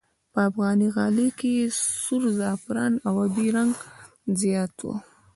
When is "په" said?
0.31-0.39